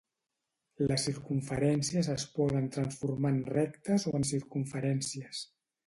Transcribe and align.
Les 0.91 1.05
circumferències 1.09 2.09
es 2.15 2.27
poden 2.39 2.67
transformar 2.79 3.35
en 3.37 3.41
rectes 3.59 4.11
o 4.15 4.19
en 4.23 4.31
circumferències. 4.35 5.49